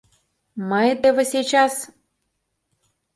Мый 0.69 0.89
теве 1.01 1.23
сейчас... 1.33 1.73